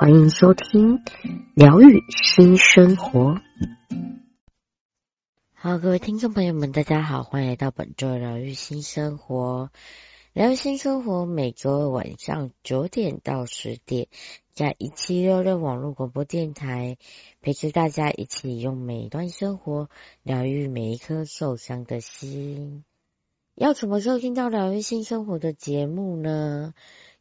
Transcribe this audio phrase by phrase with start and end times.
[0.00, 1.02] 欢迎收听
[1.54, 3.38] 疗愈新生活。
[5.52, 9.70] 好，各位听众朋友们，大家好，欢迎来到本周疗愈新生活。
[10.32, 14.08] 疗愈新生活每周晚上九点到十点，
[14.54, 16.96] 在一七六六网络广播电台，
[17.42, 19.90] 陪着大家一起用每一段生活
[20.22, 22.84] 疗愈每一颗受伤的心。
[23.54, 26.72] 要怎么收听到疗愈新生活的节目呢？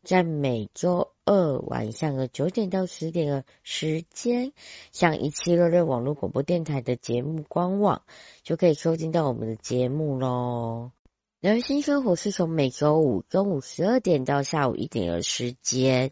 [0.03, 4.53] 在每周二晚上的九点到十点的时间，
[4.91, 8.03] 像一七六六网络广播电台的节目官网，
[8.41, 10.91] 就可以收听到我们的节目喽。
[11.41, 16.11] 疗愈新生活是从每周五中午十二点到下午一点的时间，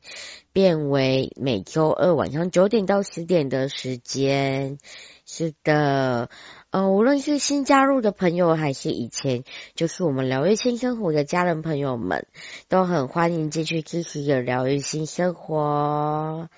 [0.54, 4.78] 变为每周二晚上九点到十点的时间。
[5.26, 6.30] 是的，
[6.78, 12.28] 嗯，无论是新加入的朋友，还是以前就是我们疗愈新生活的家人朋友们，
[12.70, 16.50] 都很欢迎继续支持着疗愈新生活。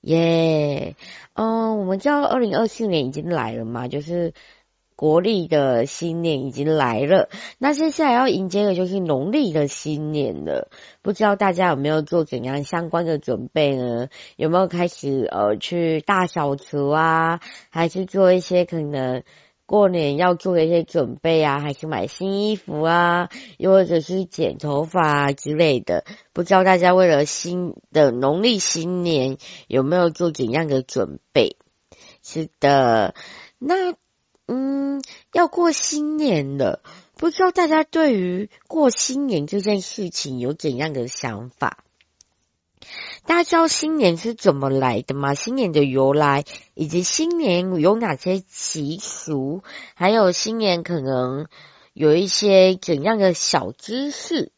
[0.00, 0.96] 耶，
[1.34, 4.32] 嗯，我们知道二零二四年已经来了嘛，就是。
[5.02, 10.70] 国历的新年已经来了，那接下来要迎接的就是农历的新年了。
[11.02, 14.10] 不知道大家有没有做怎样相关的准备呢？
[14.36, 17.40] 有没有开始呃去大扫除啊？
[17.70, 19.24] 还是做一些可能
[19.66, 21.58] 过年要做的一些准备啊？
[21.58, 23.28] 还是买新衣服啊？
[23.58, 26.04] 又或者是剪头发啊之类的？
[26.32, 31.56] 不知道大家为了新的农历新年有没有做怎样的准备？
[32.22, 33.16] 是的，
[33.58, 33.94] 那。
[34.46, 36.82] 嗯，要过新年了，
[37.16, 41.84] 不知道大家对于过新年这件事情有怎样的想法？
[43.24, 45.34] 大家知道新年是怎么来的吗？
[45.34, 46.44] 新年的由来，
[46.74, 49.62] 以及新年有哪些习俗，
[49.94, 51.46] 还有新年可能
[51.92, 54.50] 有一些怎样的小知识？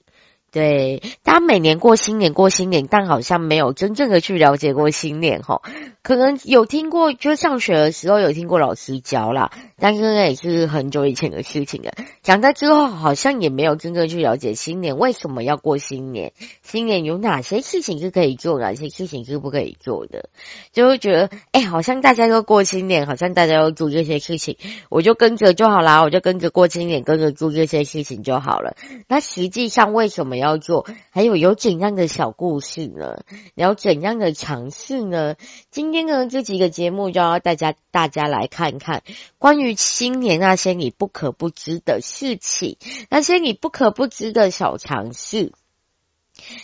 [0.55, 5.63] 对，大家每年过新年过新年，但好像没有真正的去了解过新年哈。
[6.05, 9.51] 可能有听过，就上学的时候有听过老师教啦，
[9.81, 11.93] 但是那也是很久以前的事情了。
[12.23, 16.33] 长大之后，好像也没有真正去了解新年为什么要过新年，
[16.63, 20.29] 新年有哪些事情是可以做，哪些事情是不可以做的，
[20.73, 24.57] 就会觉得，哎、好像大家都过新年，好像大家都做这些事情，
[24.89, 28.77] 我就跟着就好啦，我就跟着过新年，跟着做这些事情就好了。
[29.09, 30.44] 那实际上为什么要？
[30.45, 33.25] 要做，还有有怎样的小故事呢？
[33.55, 35.37] 有怎样的尝试呢？
[35.71, 39.03] 今天呢，这几个节目就要大家大家来看看
[39.39, 42.77] 关于新年那些你不可不知的事情，
[43.09, 45.53] 那些你不可不知的小尝试。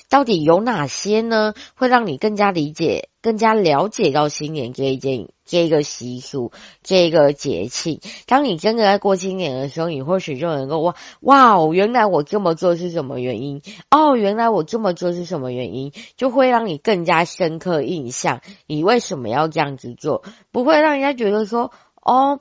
[0.08, 1.54] 到底有哪些呢？
[1.76, 8.00] 会让你更加理解、更加了解到新年这一件、这个习俗、这个节庆。
[8.26, 13.62] 当你真的在过新年的时候，你或许就能够哇哇哦，原来我这么做是什么原因？
[13.90, 15.92] 哦，原来我这么做是什么原因？
[16.16, 18.40] 就会让你更加深刻印象。
[18.66, 20.24] 你为什么要这样子做？
[20.50, 21.72] 不会让人家觉得说
[22.02, 22.40] 哦。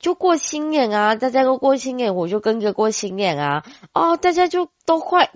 [0.00, 3.64] 就过新年啊，大家都过新年，我就跟着过新年啊。
[3.92, 5.28] 哦，大家就都换，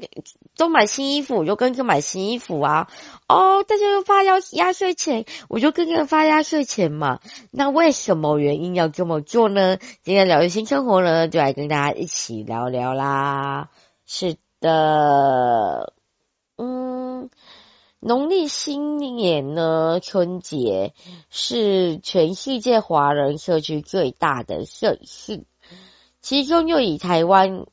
[0.56, 2.88] 都买新衣服，我就跟着买新衣服啊。
[3.28, 7.20] 哦，大家都发压压岁钱，我就跟着发压岁钱嘛。
[7.50, 9.78] 那为什么原因要这么做呢？
[10.02, 13.70] 今天疗愈新生活呢，就来跟大家一起聊聊啦。
[14.06, 15.92] 是的，
[16.56, 17.30] 嗯。
[18.04, 20.93] 农历新年呢，春节
[21.31, 25.44] 是全世界华人社区最大的盛事，
[26.20, 27.64] 其中又以台湾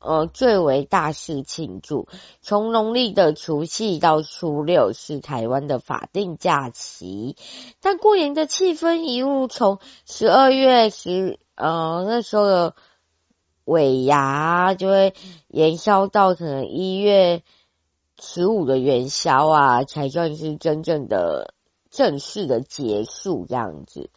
[0.00, 2.08] 呃最为大肆庆祝。
[2.42, 7.36] 从农历的除夕到初六是台湾的法定假期，
[7.80, 12.74] 但过年的气氛一路从十二月十呃那时候的
[13.64, 15.14] 尾牙就会
[15.46, 17.44] 延烧到可能一月。
[18.24, 21.52] 十五的元宵啊，才算是真正的
[21.90, 24.08] 正式的结束这样子。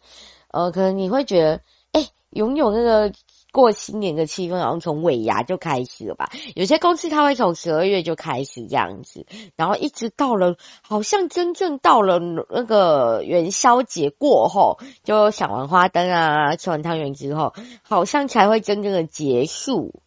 [0.50, 1.60] 呃，可能你会觉得，
[1.92, 3.12] 哎、拥有那个
[3.52, 6.30] 过新年的气氛，好像从尾牙就开始了吧？
[6.54, 9.26] 有些公司它会从十二月就开始这样子，
[9.56, 17.52] 然后一直到了，好像真正到了那个元宵节过后，就赏完花灯啊，吃完汤圆之后，
[17.82, 20.00] 好像才会真正的结束。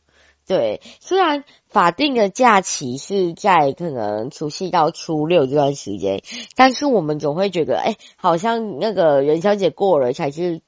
[0.51, 6.24] 对，虽然法定的假期是在可能除夕到初六这段时间，
[6.57, 10.62] 但是我们总会觉得，哎，好像那个元宵节过了才是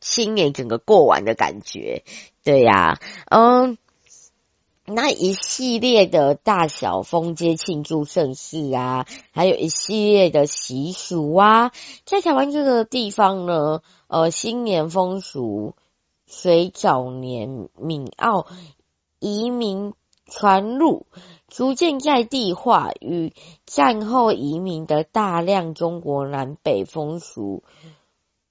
[0.00, 2.02] 新年整个过完的感觉。
[2.42, 2.98] 对呀，
[3.30, 3.78] 嗯，
[4.86, 11.70] 那一系列的大小封街庆祝盛事啊，还有一系列的习俗啊，
[12.04, 15.76] 在台湾这个地方呢，呃，新年风俗
[16.26, 18.48] 随早年闽澳。
[19.22, 19.94] 移民
[20.26, 21.06] 传入，
[21.46, 23.32] 逐渐在地化，与
[23.64, 27.62] 战后移民的大量中国南北风俗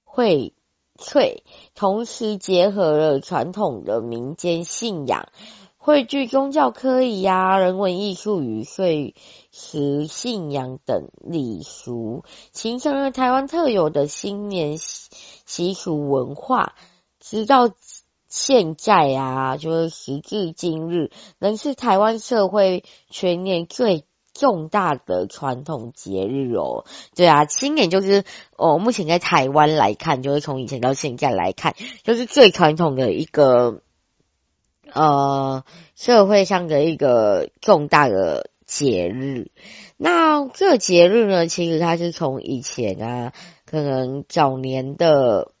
[0.02, 0.54] 荟
[0.96, 1.42] 萃，
[1.74, 5.28] 同时结合了传统的民间信仰，
[5.76, 9.14] 汇聚宗教科仪啊、人文艺术与岁
[9.50, 16.74] 时信仰等礼俗，形成了台湾特有的新年习俗文化，
[17.20, 17.68] 直到。
[18.32, 26.86] 现在啊，就是时至今日，仍是台湾社会全年最重大的传统节日哦。
[27.14, 28.24] 对啊，新年就是
[28.56, 31.74] 哦，目前在台湾来看，就是从以前到现在来看，
[32.04, 33.82] 就是最传统的一个
[34.90, 35.64] 呃
[35.94, 39.50] 社会上的一个重大的节日。
[39.98, 43.34] 那这个节日呢，其实它是从以前啊，
[43.66, 45.51] 可能早年的。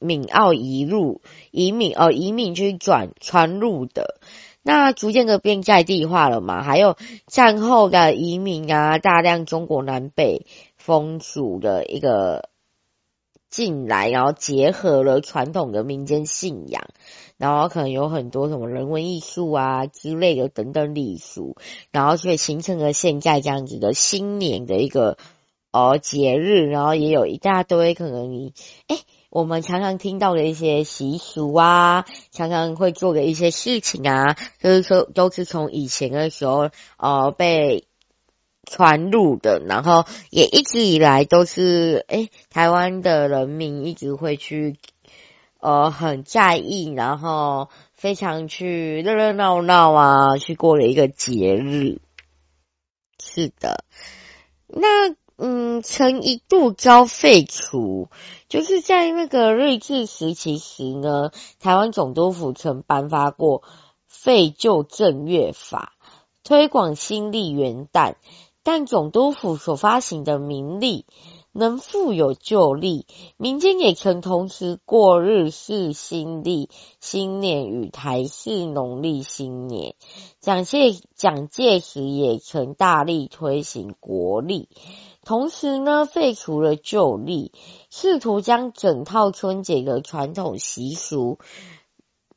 [0.00, 1.20] 闽澳移入
[1.52, 4.18] 移民哦，移民去转传入的，
[4.62, 6.62] 那逐渐的变在地化了嘛。
[6.62, 12.48] 还有战后的移民啊，大量中国南北风俗的一个
[13.50, 16.88] 进来，然后结合了传统的民间信仰，
[17.36, 21.56] 然后可能有很多什么人文艺术啊之类的等等礼俗，
[21.90, 25.18] 然后所以形成了现在这样子的新年的一个
[25.72, 28.54] 哦节日，然后也有一大堆可能你
[28.86, 28.98] 诶
[29.30, 37.86] 我们常常听到的一些习俗啊，常常会做的一些事情啊，就是说都是从以前的时候呃被
[38.64, 44.78] 传入的，然后也一直以来都是诶台湾的人民一直会去
[45.60, 52.00] 呃很在意，然后非常去热热闹闹啊去过了一个节日。
[53.22, 53.84] 是的，
[54.66, 55.14] 那。
[55.42, 58.08] 嗯，曾一度遭废除，
[58.50, 63.62] 就是在那个日治时期时呢，台湾总督府曾颁发过
[64.06, 65.94] 废旧正月法，
[66.44, 68.16] 推广新历元旦，
[68.62, 71.06] 但总督府所发行的民历
[71.52, 73.06] 能富有旧历，
[73.38, 76.68] 民间也曾同时过日式新历
[77.00, 79.94] 新年与台式农历新年。
[80.38, 84.68] 蒋介蒋介石也曾大力推行国历。
[85.22, 87.52] 同时呢，废除了旧历，
[87.90, 91.38] 试图将整套春节的传统习俗，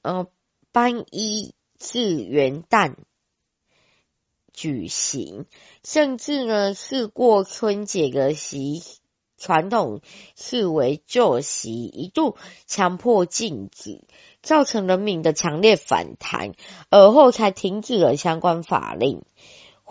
[0.01, 0.27] 呃，
[0.71, 2.95] 搬一至元旦
[4.51, 5.45] 举行，
[5.83, 8.83] 甚至呢，是过春节的习
[9.37, 10.01] 传统
[10.35, 12.37] 视为旧习，一度
[12.67, 14.01] 强迫禁止，
[14.41, 16.53] 造成人民的强烈反弹，
[16.89, 19.23] 而后才停止了相关法令。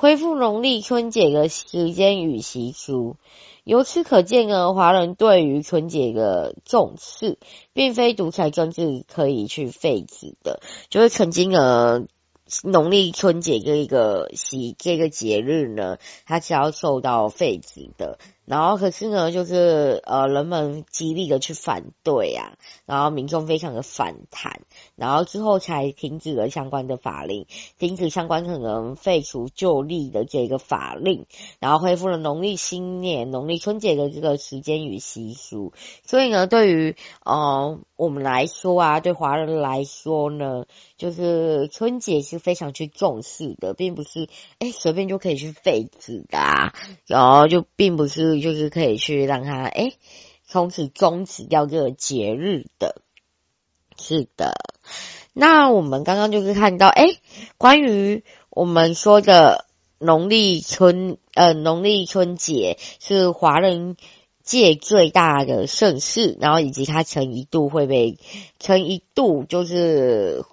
[0.03, 3.15] 恢复农历春节的时间与习俗，
[3.63, 7.39] 由此可见呢，华人对于春节的重视，
[7.73, 10.61] 并非独裁专制可以去废止的。
[10.89, 12.05] 就是曾经呃，
[12.65, 18.19] 农历春节这一个习这个节日呢，它是要受到废止的。
[18.45, 22.55] 然后可是呢，就是呃，人们极力的去反对啊，
[22.87, 24.63] 然后民众非常的反弹，
[24.97, 27.47] 然后之后才停止了相关的法令，
[27.79, 31.27] 停止相关可能废除旧历的这个法令，
[31.61, 35.73] 然后恢复了农历新年、农历春节的这个时间与习俗。
[36.05, 40.65] 所以呢，对于呃我们来说啊，对华人来说呢，
[40.97, 44.29] 就是春节是非常去重视的，并不是
[44.59, 46.73] 诶随便就可以去废止的，
[47.07, 48.41] 然后就并不是。
[48.41, 49.95] 就是可以去让他诶，
[50.45, 53.03] 从此终止掉这个节日的。
[53.97, 54.55] 是的，
[55.33, 57.21] 那我们刚刚就是看到诶，
[57.57, 59.67] 关于我们说的
[60.01, 63.97] 农历春呃农历春节是华人
[64.43, 68.19] 界最大的盛世，然后以及它曾一度会被
[68.59, 70.45] 曾一度就是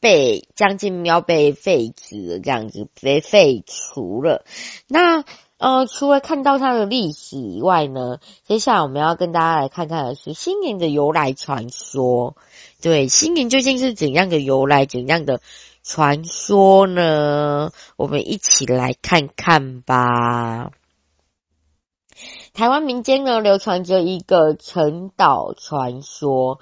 [0.00, 4.44] 被将近要被废止了这样子被废除了。
[4.88, 5.24] 那
[5.56, 12.36] 呃，除了看到它的历史以外呢，接下来我们要跟大家来看看的是新年的由来传说。
[12.82, 15.40] 对，新年究竟是怎样的由来，怎样的
[15.82, 17.70] 传说呢？
[17.96, 20.70] 我们一起来看看吧。
[22.54, 26.60] 台湾民间呢，流传着一个陈岛传说。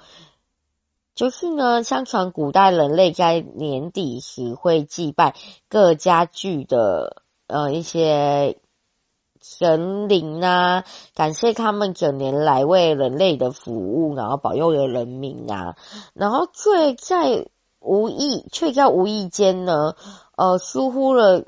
[1.13, 5.35] 就是呢，相传古代人类在年底时会祭拜
[5.69, 8.57] 各家具的呃一些
[9.39, 10.83] 神灵啊，
[11.13, 15.75] 感谢他们整年来为人类的服务，然后保佑了人民啊，
[16.15, 17.45] 然后却在
[17.79, 19.93] 无意却在无意间呢，
[20.35, 21.45] 呃疏忽了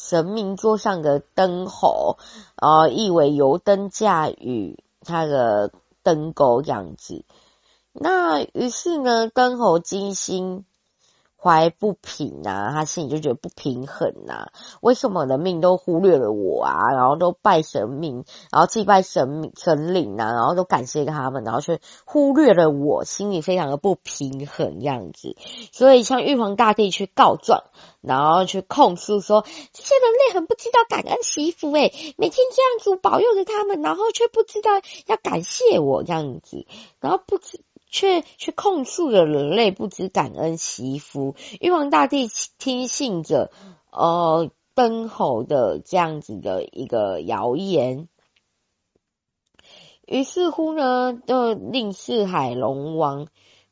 [0.00, 2.18] 神明桌上的灯猴，
[2.56, 7.24] 呃意为油灯架与他的灯钩这样子。
[7.92, 10.64] 那于是呢，灯猴金星
[11.40, 14.48] 怀不平啊，他心里就觉得不平衡呐、啊。
[14.80, 16.90] 为什么人命都忽略了我啊？
[16.92, 25.36] 然后都拜神明，然后祭拜神神灵啊，然后都感谢他们，然后却忽略了我，心里非常的不平衡这样子。
[25.72, 27.62] 所以向玉皇大帝去告状，
[28.00, 29.42] 然后去控诉说，
[29.72, 34.70] 这些人类很不知道感恩惜福，诶，每天这样子保佑着他们，然后却不知道
[35.06, 36.66] 要感谢我这样子，
[37.00, 37.60] 然后不知。
[37.90, 42.28] 却去控诉了人类不知感恩惜福，玉皇大帝
[42.58, 43.50] 听信着
[43.90, 48.08] 呃奔吼的这样子的一个谣言，
[50.06, 53.26] 于是乎呢，就令四海龙王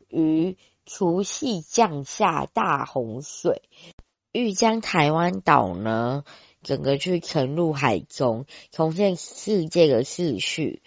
[0.08, 3.62] 于除夕降下大洪水，
[4.32, 6.24] 欲将台湾岛呢
[6.62, 10.82] 整个去沉入海中，重现世界的秩序。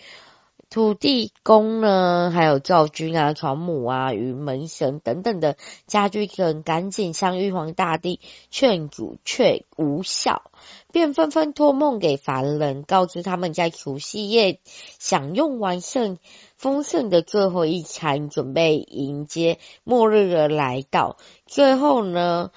[0.70, 5.58] 土地公呢，还有灶君啊、床母啊与门神等等的
[5.88, 8.20] 家居人，赶紧向玉皇大帝
[8.52, 10.44] 劝阻，却无效，
[10.92, 14.60] 便纷纷托梦给凡人，告知他们在除夕夜
[15.00, 16.20] 享用完盛
[16.56, 21.18] 丰盛的最后一餐，准备迎接末日的来到。
[21.48, 22.52] 最后呢，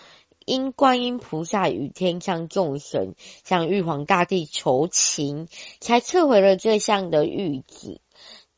[0.47, 5.49] 因观音菩萨与天上众神向玉皇大帝求情，
[5.81, 8.01] 才撤回了这项的谕旨。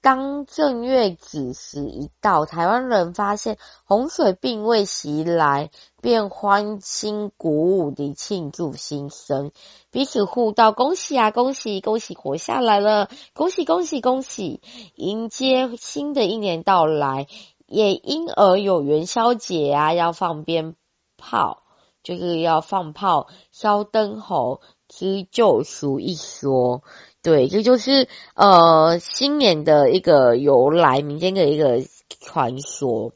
[0.00, 5.71] 当正月子时一到，台湾人发现洪水并未袭来，
[6.03, 9.50] 便欢欣鼓舞地庆祝新生，
[9.91, 14.61] 彼此互道恭喜啊，恭喜恭喜活下来了，恭喜恭喜恭喜，
[14.95, 17.26] 迎接新的一年到来，
[17.67, 20.75] 也因而有元宵节啊，要放鞭
[21.17, 21.62] 炮，
[22.05, 26.85] 就是要放炮、烧灯猴之救赎一说。
[27.23, 31.83] 对，这就是呃新年的一个由来，民间的一个
[32.21, 33.13] 传说。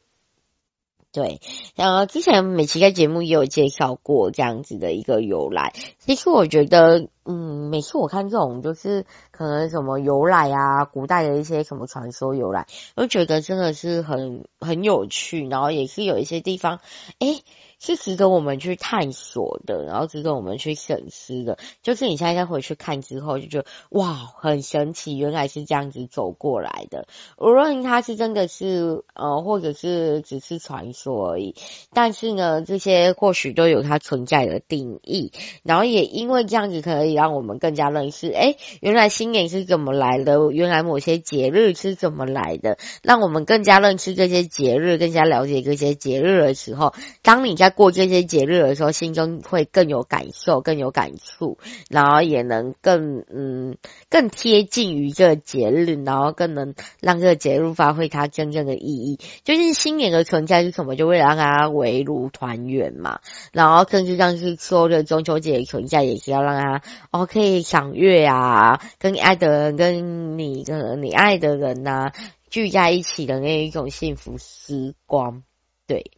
[1.10, 1.40] 对，
[1.74, 5.72] 然后之前每期的节目也有介绍过这样子的一个由来。
[5.98, 16.80] 其实我觉得，嗯，每次我看这种就是可能什么由来啊，古代的一些什么传说由来，我觉得真的是很很有趣，然后也是有一些地方，
[17.18, 17.42] 诶
[17.78, 21.58] 是值得我们去探索的，然后值得我们去审视的。
[21.82, 27.06] 就是你现在再回去看之后，就觉得哇，很神奇，原来是这样子走过来的。
[27.36, 31.54] 无论它是真的是呃，或者是只是传说而已，
[31.92, 35.32] 但是呢，这些或许都有它存在的定义。
[35.62, 46.92] 然后也因为这样子，可以让我们更加认识，诶，原来新年是怎么来的，原来某些节日是怎么来的，让我们更加认识这些节日，更加了解这些节日的时候，
[47.22, 51.58] 当你在过这些节日的时候，心中会更有感受，更有感触，
[51.88, 53.76] 然后也能更嗯
[54.10, 59.18] 更贴近于这个节日，然后更能让这个节日发挥它真正的意义。
[59.44, 60.96] 就是新年的存在是什么？
[60.96, 63.20] 就为了让大家围炉团圆嘛。
[63.52, 72.12] 然后甚至像是说的中秋节的存在，也是要让他哦可以赏月啊，跟你爱的人，跟你跟你爱的人呐、
[72.50, 75.42] 聚在一起的那一种幸福时光，
[75.86, 76.17] 对。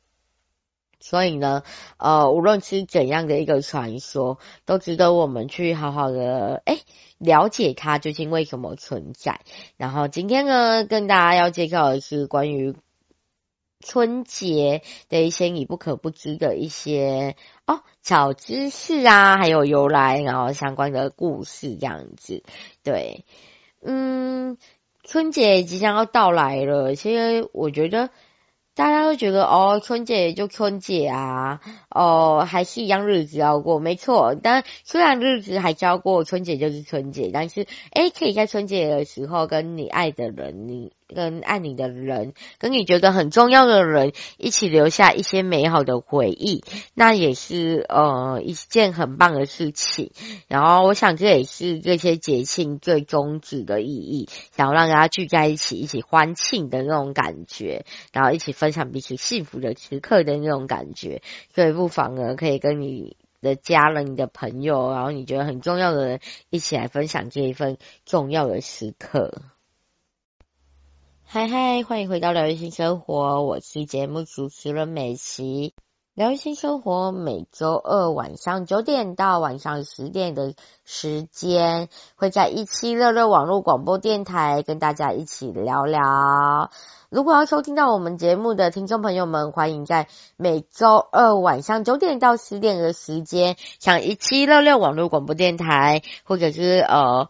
[1.02, 1.62] 所以呢，
[1.96, 6.82] 呃，无论是怎样的一个传说，都值得我们去好好的诶
[7.16, 9.40] 了解它究竟为什么存在。
[9.78, 12.74] 然后今天呢，跟大家要介绍的是关于
[13.80, 17.34] 春节的一些你不可不知的一些
[17.66, 22.42] 哦小知识啊，还有由来，然后相关的故事这样子。
[22.82, 23.24] 对，
[23.82, 24.58] 嗯，
[25.02, 28.10] 春节即将要到来了，其实我觉得。
[28.80, 31.60] 大家都觉得哦，春节就春节啊，
[31.90, 34.34] 哦，还是一样日子要过，没错。
[34.42, 40.92] 但虽然日子还是要过，春节就是春节，但是诶，可以在春节的时候跟你爱的人，你。
[41.14, 46.64] 跟爱你的人，跟你觉得很重要的人一起留下一些美好的回忆，
[46.94, 50.12] 那也是呃一件很棒的事情。
[50.48, 61.22] 然后我想这也是这些节庆最宗旨的意义，想要让大家聚在一起，一起欢庆的那种感觉，然后一起分享彼此幸福的时刻的那种感觉。
[61.54, 69.42] 所以不妨呢，可以跟你的家人、你的朋友，然后你觉得很重要的人，一起来分享这一份重要的时刻。
[71.32, 75.74] 嗨嗨，欢迎回到疗愈新生活，我是节目主持人美琪。
[76.12, 86.72] 疗愈新生活每周二晚上九点到晚上十点的时间，会在一七六六网络广播电台跟大家一起聊聊。
[87.10, 97.28] 如果要收听到我们节目的听众朋友们，欢迎在每周二晚上九点到十点的时间，像一七六六网络广播电台，或者是呃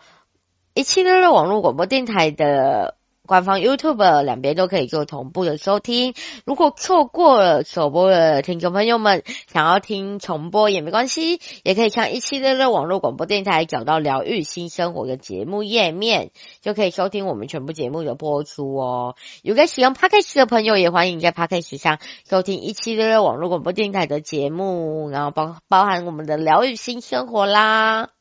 [0.72, 2.96] 一七六六网络广播电台的。
[3.30, 6.14] 官方 YouTube 两边都可以做同步的收听。
[6.44, 19.14] 如果错过了首播的听众朋友们，想要听重播也没关系，也可以上一七六六网络广播电台找到疗愈新生活的节目页面，就可以收听我们全部节目的播出哦。
[19.44, 28.19] 有在使用 Podcast 的朋友，也欢迎在 Podcast 上收听一七六六网络广播电台的节目，然后包包含我们的疗愈新生活啦。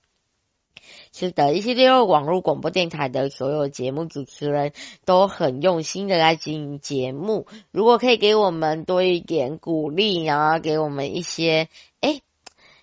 [1.11, 4.73] 是的，一些利用网络广播电台的所有节目主持人
[5.05, 7.47] 都很用心的来经营节目。
[7.71, 11.67] 如果可以给我们多一点鼓励，然后给我们一些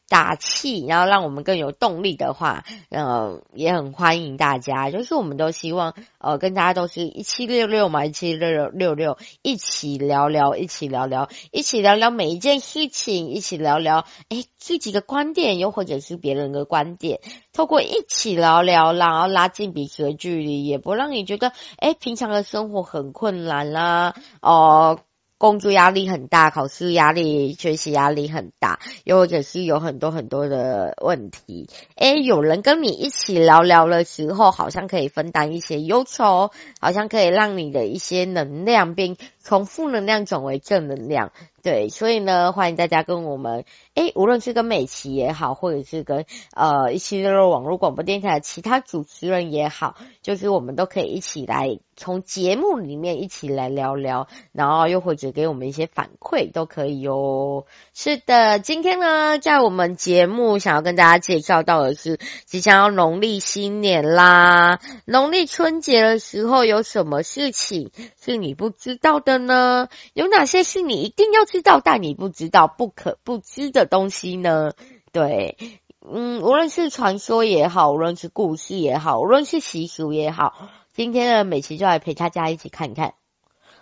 [0.08, 4.90] 打气，然后让我们更有动力的话，呃，也很欢迎大家。
[4.90, 17.20] 就是我们都希望，呃，跟大家都是一七六六嘛，一七六六六六，一起聊聊，一起聊聊，一起聊聊每一件事情，一起聊聊，诶自己的观点，又或者是别人的观点，
[17.52, 25.00] 透过一起聊聊，然后拉近彼此的距离，也不让你觉得，诶平常的生活很困难啦，哦、
[25.38, 31.68] 工作压力很大，考试压力、学习压力很大，又或者是有很多很多的问题。
[31.94, 36.50] 诶，有人跟你一起聊聊的时候，好像可以分担一些忧愁，
[36.80, 41.30] 好像可以让你的一些能量变从负能量转为正能量。
[41.62, 46.24] 对，所以呢，欢迎大家跟我们，诶，无论是跟美琪也好，或者是跟
[46.54, 57.66] 呃一七六六网络广播电台的其他主持人也好，就是我们都可以一起来从节目里面一起来聊聊，然后又或者给我们一些反馈都可以哟。
[57.94, 69.88] 是的，今天呢，在我们节目想要跟大家介绍到的是，即将要农历新年啦，农历春节的时候有什么事情是你不知道的呢？
[70.14, 74.72] 有哪些是你一定要知道但你不知道、不可不知的东西呢？
[75.12, 75.56] 对，
[76.00, 83.14] 嗯，无论是传说也好，无论是故事也好，无论是习俗也好，今天的美琪就来陪大家一起看看。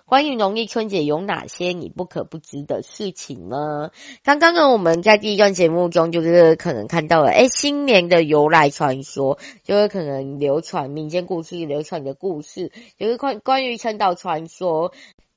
[0.06, 3.90] 关于农历春节有哪些你不可不知的事情呢？
[4.22, 14.92] 刚刚呢，我们在第一段节目中就是可能看到了，诶，新年的由来传说，就是可能流传民间故事流传的故事，就是关关于陈岛传说。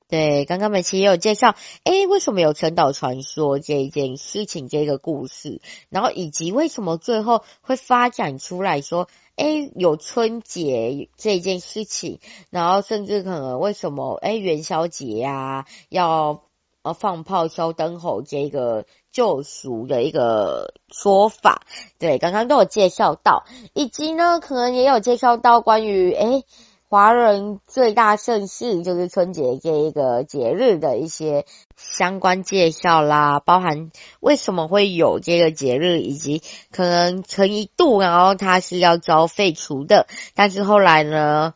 [0.07, 9.07] 对，刚刚美琪也有介绍，诶，为什么有陈岛传说这一件事情这个故事，然后以及为什么最后会发展出来说。
[9.35, 16.41] 诶，有春节这件事情，然后甚至可能为什么诶元宵节呀、啊、要
[16.81, 21.67] 呃放炮烧灯猴这个救赎的一个说法，
[21.99, 26.43] 对，刚刚都有介绍到，以及呢可能也有介绍到关于诶。
[26.89, 31.45] 华人最大盛事就是春节这一个节日的一些
[31.76, 41.54] 相关介绍啦，包含为什么会有这个节日，以及可能曾一度，然后它是要遭废除的，但是后来呢？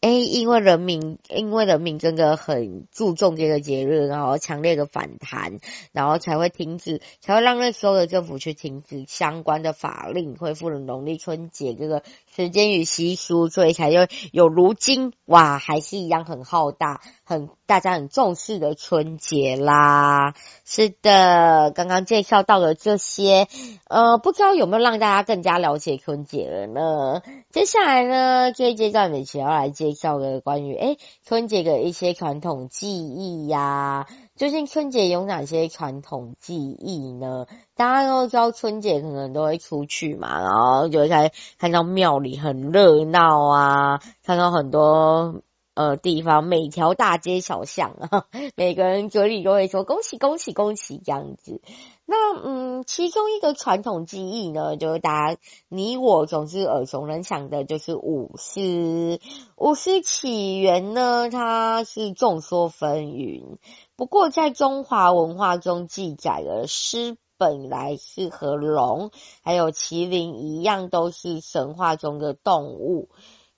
[0.00, 5.60] 诶，因为人民，因为人民真的很注重这个节日，然后强烈的反弹，
[5.92, 12.02] 然后才会停止，才会让那时候的政府去停止相关的法令，恢复了农历春节这个
[12.34, 17.02] 时间与习俗，所以才有有如今哇，还是一样很浩大。
[17.24, 20.34] 很大家很重视的春节啦，
[20.64, 23.46] 是的，刚刚介绍到了这些，
[23.88, 27.22] 呃，不知道有没有让大家更加了解春节了呢？
[27.52, 34.06] 接下来呢，这一阶段美琪要来接介绍的关于诶春节的一些传统记忆呀。
[34.36, 37.46] 究竟春节有哪些传统记忆呢？
[37.74, 45.42] 大家都知道春节可能都会出去嘛，然后就会看看到庙里很热闹啊，看到很多。
[45.80, 51.62] 呃，地方每条大街小巷啊，每个人嘴里都会说恭喜恭喜恭喜这样子。
[52.04, 55.40] 那嗯，其中一个传统技艺呢，就是大家
[55.70, 59.20] 你我总是耳熟能详的，就是舞狮。
[59.56, 63.56] 舞狮起源呢，它是众说纷纭。
[63.96, 69.10] 不过在中华文化中记载了，狮本来是和龙
[69.42, 73.08] 还有麒麟一样，都是神话中的动物。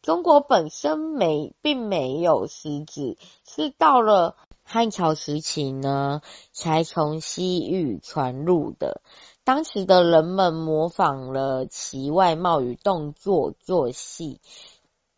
[0.03, 3.17] 中国本身没并没有狮子，
[3.49, 4.35] 是到了
[4.65, 9.01] 汉朝时期呢，才从西域传入的。
[9.45, 14.41] 当时的人们模仿了其外貌与动作做戏，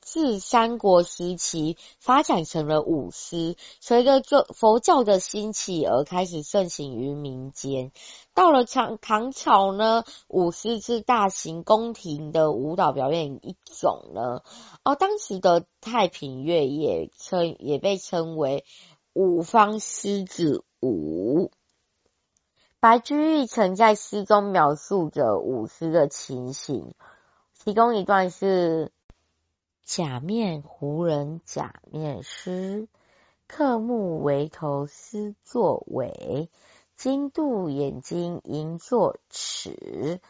[0.05, 7.91] 自三国时期发展成了舞狮，随着这佛教的兴起而开始盛行于民间。
[8.35, 14.43] 到了唐唐朝呢，舞狮是大型宫廷的舞蹈表演一种呢。
[14.85, 18.67] 哦，当时的太平乐也称也被称为
[19.15, 21.51] 五方狮子舞。
[22.79, 26.95] 白居易曾在诗中描述着舞狮的情形，
[27.55, 28.93] 其中一段是。
[29.85, 32.89] 假面胡人假面师，
[33.47, 36.49] 刻木围头丝作尾，
[36.97, 40.23] 金镀眼睛银作齿，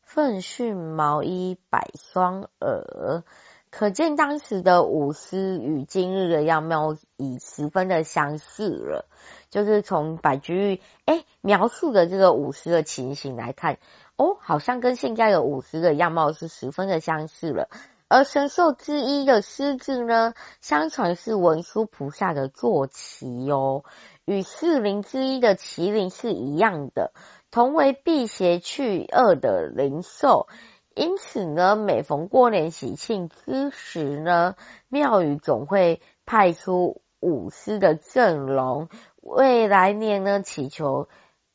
[0.00, 3.22] 奋训毛衣百双耳。
[3.70, 9.08] 可见当时的舞狮与今日的样貌已十分的相似了。
[9.50, 13.78] 就是从白居易诶描述的这个舞狮的情形来看，
[14.16, 17.68] 哦，好像跟现在的舞狮的样貌是十分的相似了。
[18.12, 23.84] 而神兽之一的狮子呢，相传是文殊菩萨的坐骑哦，
[24.26, 27.14] 与四灵之一的麒麟是一样的，
[27.50, 30.46] 同为辟邪去恶的灵兽。
[30.94, 34.56] 因此呢，每逢过年喜庆之时呢，
[34.90, 38.90] 庙宇总会派出舞狮的阵容，
[39.22, 41.08] 为来年呢祈求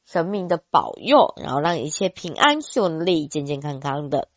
[0.07, 4.29] 神明的保佑，然后让一切平安顺利、健健康康的。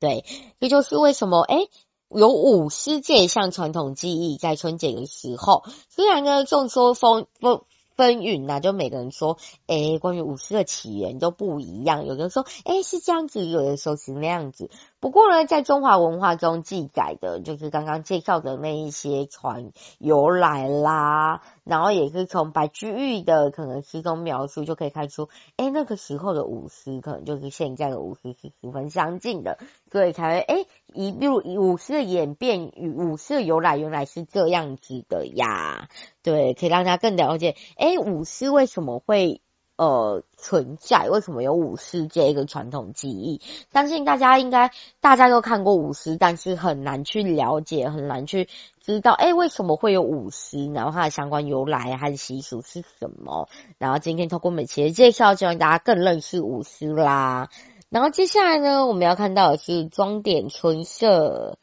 [0.00, 0.24] 对，
[0.60, 1.70] 这就是为什么诶
[2.08, 7.60] 有舞狮这一项传统技艺，在春节的时候，虽然呢众说纷纷
[7.96, 14.70] 纷纭呐，就每个人说，诶关于舞狮的起源都不一样，有人说，诶是这样子，有人说是那样子。
[14.98, 25.28] 不过呢，在中华文化中记载的，就是刚刚介绍的那一些船由来啦，然后也是从白居易的可能诗中描述就可以看出，
[25.58, 29.58] 诶那个时候的舞狮可能就是现在的舞狮是十分相近的，
[29.92, 35.88] 所以才会诶一路舞狮的演变与舞狮的由来原来是这样子的呀，
[36.22, 39.42] 对，可以让大家更了解，诶舞狮为什么会。
[39.76, 43.42] 呃，存在为什么有舞狮这一个传统技艺？
[43.72, 48.48] 相信大家应该大家都看过舞狮，但是很难去了解，很难去
[48.80, 50.72] 知道，哎，为什么会有舞狮？
[50.72, 53.50] 然后它的相关由来还是习俗是什么？
[53.76, 57.50] 然后今天透过美琪的介绍，就让大家更认识舞狮啦。
[57.90, 61.58] 然后接下来呢，我们要看到的是装点春色。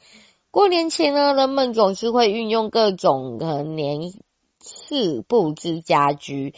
[0.52, 4.14] 过年前呢，人们总是会运用各种的年
[4.64, 6.54] 饰布置家居。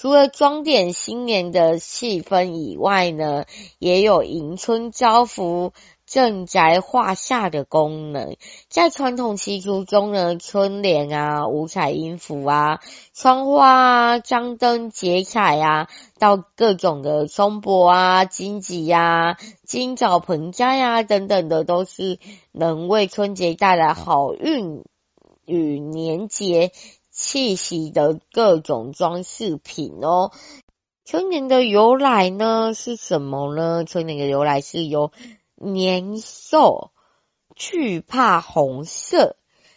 [0.00, 3.46] 除了装点新年的气氛以外呢，
[3.80, 5.72] 也有迎春招福、
[6.06, 8.36] 镇宅化煞的功能。
[8.68, 12.78] 在传统习俗中呢，春联啊、五彩音符啊、
[13.12, 15.88] 窗花啊、张灯结彩啊，
[16.20, 22.20] 到各种的松柏啊、荆棘呀、金枣盆栽呀等等的，都是
[22.52, 24.84] 能为春节带来好运
[25.44, 26.70] 与年节
[27.20, 30.30] 气息的各种装饰品哦。
[31.04, 33.84] 春联的由来呢是什么呢？
[33.84, 35.10] 春联的由来是由
[35.56, 36.92] 年兽
[37.56, 39.34] 惧怕红色，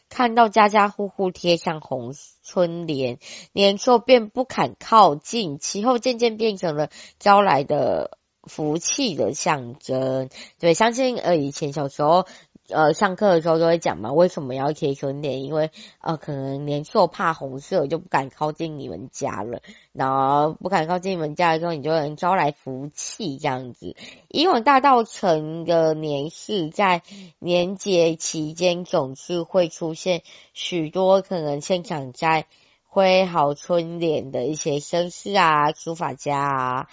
[0.07, 3.17] 看到家家户户贴上红春联，
[3.53, 10.29] 年兽便不敢靠近，其后渐渐变成了招来的福气的象征。
[10.59, 12.27] 对，相信呃以前小时候。
[12.71, 15.43] 呃，上课的时候都会讲嘛，为什么要贴春联？
[15.43, 19.61] 因为呃，可能年兽怕红色，就不敢靠近你们家了。
[19.93, 23.95] 然后不敢靠近你们家的时候，你就能招来福气这样子。
[24.29, 27.03] 以往大道城的年事在
[27.39, 32.45] 年节期间总是会出现许多可能现场在
[32.85, 36.87] 挥毫春联的一些绅士啊、书法家啊。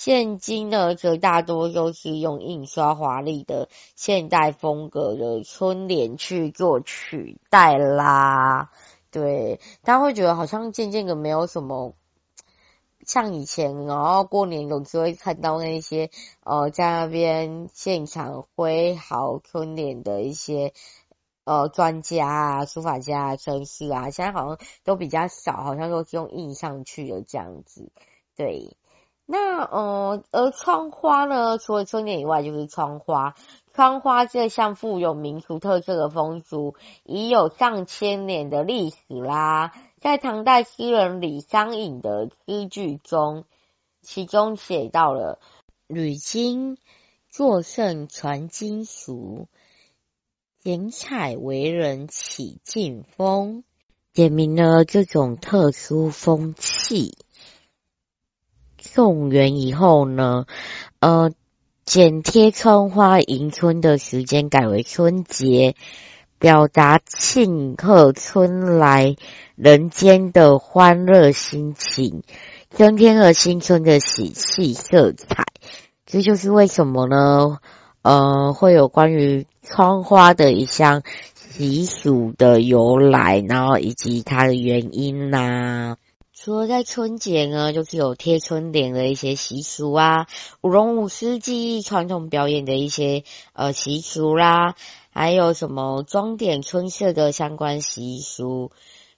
[0.00, 8.70] 现今呢，则大多都是用印刷华丽的现代风格的春联去做取代啦。
[9.10, 11.92] 对，大家会觉得好像渐渐的没有什么
[13.04, 16.08] 像以前，然后过年总是会看到那些
[16.44, 20.72] 呃在那边现场挥毫春联的一些
[21.44, 27.92] 呃专家啊、书法家啊、绅士啊，现在好像都比较少，好像都是用印上去的这样子。
[28.34, 28.78] 对。
[29.32, 31.56] 那呃，而窗花呢？
[31.56, 33.36] 除了春联以外，就是窗花。
[33.72, 39.72] 窗花这项富有民俗特色的风俗，已有上千年的历史啦。
[40.00, 43.44] 在唐代诗人李商隐的诗句中，
[44.02, 45.38] 其中写到了
[45.86, 46.76] “屡经
[47.30, 49.46] 作圣传金俗，
[50.58, 53.62] 剪彩为人起劲风”，
[54.12, 57.16] 点明了这种特殊风气。
[58.80, 60.46] 宋元以后呢，
[61.00, 61.30] 呃，
[61.84, 65.74] 剪贴窗花迎春的时间改为春节，
[66.38, 69.16] 表达庆贺春来
[69.54, 72.22] 人间的欢乐心情，
[72.70, 75.46] 增添了新春的喜气色彩。
[76.06, 77.58] 这就是为什么呢？
[78.02, 81.02] 呃，会有关于窗花的一项
[81.34, 85.96] 习俗的由来，然后以及它的原因呐、
[86.42, 90.26] 除了在春节呢，就是有贴春联的一些习俗啊，
[90.62, 94.74] 舞龙舞狮技艺传统表演的一些呃习俗啦，
[95.10, 98.72] 还有什么装点春色的相关习俗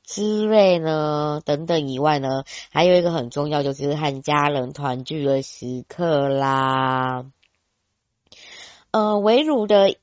[0.05, 7.27] 之类呢，等等以外呢，还有一个很重要，就是和家人团聚的时刻啦。
[8.91, 9.95] 呃，围炉的。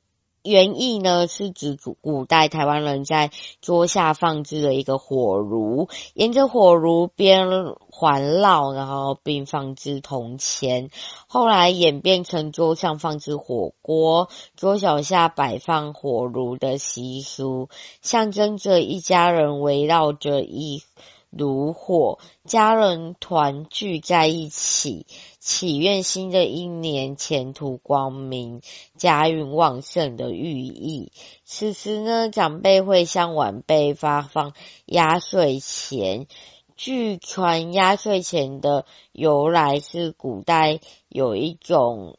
[0.44, 7.48] 原意呢，是指古代台湾人在桌下放置的一个火炉，沿着火炉边
[7.92, 10.90] 环绕，然后并放置铜钱。
[11.28, 17.70] 后来演变成桌上放置火锅，桌脚下摆放火炉的习俗，
[18.02, 20.82] 象征着一家人围绕着一
[21.30, 25.06] 炉火，家人团聚在一起。
[25.40, 28.62] 祈愿新的一年前途光明、
[28.98, 31.12] 家运旺盛的寓意。
[31.46, 34.54] 此时呢，长辈会向晚辈发放
[34.86, 36.28] 压岁钱。
[36.76, 42.18] 据传，压岁钱的由来是古代有一种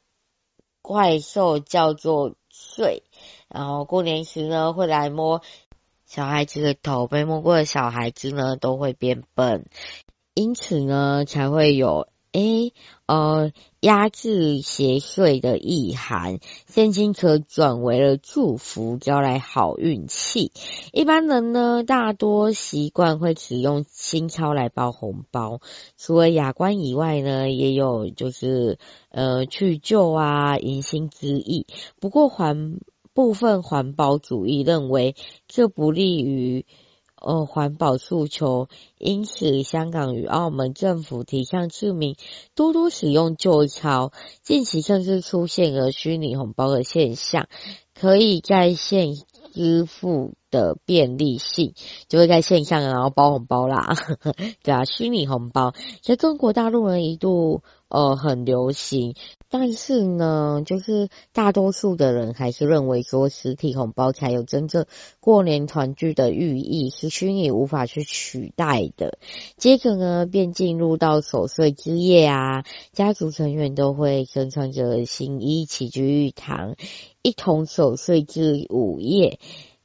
[0.83, 3.03] 怪兽叫做祟，
[3.49, 5.41] 然后过年时呢会来摸
[6.11, 9.67] 小孩子的头，被摸过的小孩子呢都会变笨，
[10.35, 12.09] 因此呢才会有。
[12.33, 12.73] 诶，
[13.07, 20.53] 呃，压制邪祟的意涵，现今则转为了祝福，招来好运气。
[20.93, 25.61] 一般人呢，大多习惯会使用新钞来包红包，
[25.97, 28.79] 除了雅观以外呢，也有就是
[29.11, 31.67] 呃去旧啊、迎新之意。
[32.01, 32.79] 不过环
[33.21, 35.15] 部分环保主义认为，
[35.47, 36.65] 这不利于。
[37.23, 42.17] 呃，环保诉求，因此香港与澳门政府提倡市民
[42.55, 44.11] 多多使用旧钞。
[44.43, 47.47] 近期甚至出现了虚拟红包的现象，
[47.93, 49.17] 可以在线
[49.53, 51.75] 支付的便利性，
[52.09, 53.95] 就会在线上然后包红包啦，
[54.63, 59.15] 对啊，虚拟红包在中国大陆呢一度呃很流行。
[59.53, 64.87] 但是呢，就是大多数的人还是认为说实体红包才有真正
[65.19, 69.19] 过年团聚的寓意，是虚拟无法去取代的。
[69.57, 76.77] 接着呢，便进入到守岁之夜啊，家族成员都会身穿着新衣齐聚一堂，
[77.23, 79.41] 一同守岁至午夜。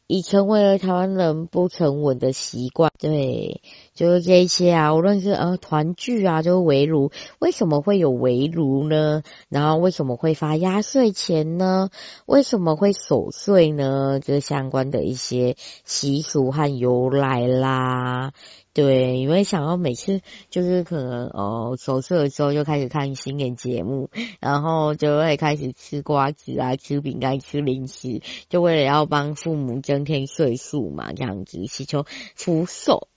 [0.07, 3.61] 已成为了台湾人不成文的习惯，对，
[3.95, 4.93] 就是这一些啊。
[4.93, 9.23] 无论是呃团聚啊，就是围炉，为什么会有围炉呢？
[9.49, 11.89] 然后为什么会发压岁钱呢？
[12.27, 14.19] 为什么会守岁呢？
[14.19, 18.31] 这相关的一些习俗和由来啦。
[18.75, 24.09] 对，因为想要每次就是可能哦守岁的时候就开始看新年节目，
[24.41, 33.07] 然后就会开始吃瓜子啊，吃饼干，吃零食，就为了要帮父母增添岁数嘛，这样子祈求福寿。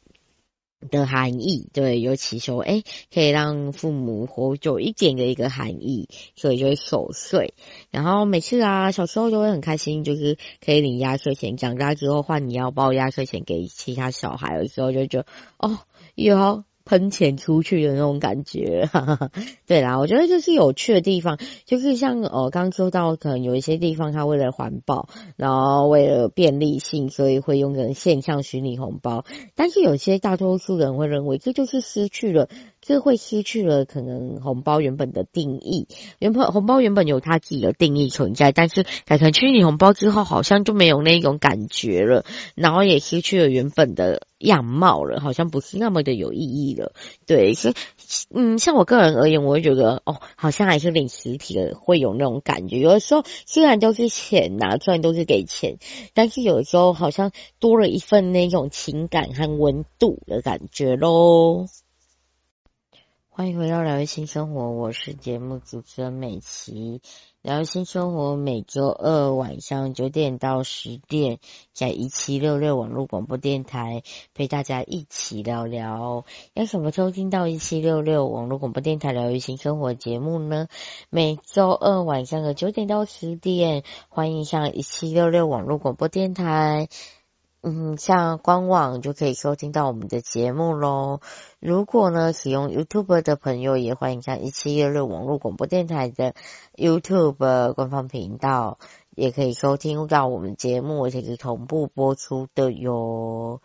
[0.91, 7.55] 的含义，对，尤其说，诶，可以让父母活久一点的一个含义，所以就会守岁。
[7.91, 11.57] 然后每次啊，小时候就会很开心，就是可以领压岁钱。
[11.57, 15.27] 长大之后换你要包压岁钱给其他小孩的时候，就觉得
[15.59, 15.81] 哦，
[16.15, 16.65] 有。
[16.89, 19.31] 喷钱出去的那种感觉，哈哈哈。
[19.67, 32.49] 对啦，我觉得这是有趣的地方，就是像呃刚说到，可能有一些地方它为了环保，然后为了便利性，所以会用成线上虚拟红包，但是有些大多数人会认为这就是失去了。
[32.81, 35.89] 这会失去了可能红包原本的定义，
[36.21, 42.25] 原本红包原本有它自己的定义存在，但是改成虚拟红包之后，好像就没有那种感觉了，
[42.55, 46.93] 然后也失去了原本的样貌了，好像不是那么的有意义了。
[47.27, 47.75] 对，所以
[48.31, 52.79] 嗯，像我个人而言，我会觉得哦，好像还是领实体的会有那种感觉。
[52.79, 55.79] 有的时候虽然都是钱呐，虽然都是给钱，
[56.15, 61.67] 但是有的时候好像多了一份那种情感和温度的感觉喽。
[63.29, 67.01] 欢迎回到疗愈新生活，我是节目主持人美琪。
[67.49, 71.39] 聊新生活每周二晚上九点到十点，
[71.73, 74.03] 在一七六六网络广播电台
[74.35, 76.27] 陪大家一起聊聊。
[76.53, 80.69] 要什么收听到一七六六网络广播电台疗愈新生活节目呢？
[81.09, 86.91] 每周二晚上的九点到十点，欢迎上一七六六网络广播电台。
[87.61, 91.21] 嗯，像官网就可以收听到我们的节目喽。
[91.59, 96.35] 如果呢，使用 YouTube 的朋友，也欢迎上一七一六网络广播电台的
[96.77, 98.79] YouTube 官方频道。
[99.17, 103.61] 也可以收听到我们节目，而且是同步播出的哟。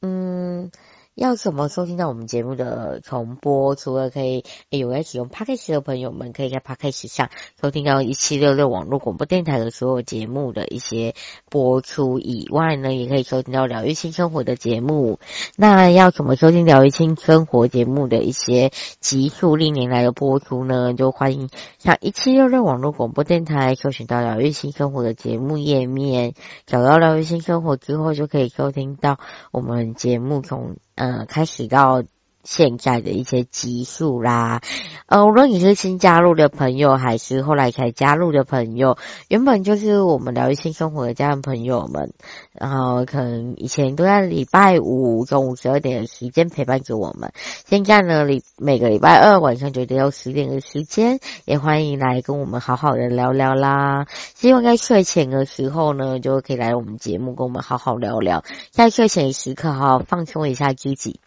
[0.00, 0.70] 嗯。
[1.14, 3.76] 要怎么收听到我们节目的重播？
[3.76, 7.30] 除了可以有在使用 Podcast 的朋友们，可以在 Podcast 上
[7.62, 11.14] 收听到一七六六网络广播电台的所有节目的一些
[11.48, 15.20] 播出以外呢，也可以收听到疗愈新生活的节目。
[15.56, 20.94] 那要怎么收听疗愈新生活节目的一些集数历年来的播出呢？
[20.94, 21.48] 就欢迎
[21.78, 26.34] 像一七六六网络广播电台搜寻到疗愈新生活的节目页面，
[26.66, 29.20] 找到疗愈新生活之后，就可以收听到
[29.52, 30.74] 我们节目从。
[30.96, 32.04] 嗯，开始到
[32.44, 34.60] 现在的一些集数啦。
[35.06, 38.96] 呃，无论你是新加入的朋友，还是后来才加入的朋友，
[39.28, 42.12] 原本就是我们疗愈性生活的家人朋友们，
[42.52, 47.32] 然后可能以前都在礼拜五中午十二点的时间陪伴着我们。
[47.66, 54.06] 现在呢，礼每个礼拜二晚上九点到十点的时间，也欢迎来跟我们好好的聊聊啦。
[54.34, 61.20] 希望在睡前的时候呢，就可以来我们节目跟我们好好聊聊，在睡前时刻好好放松一下自己。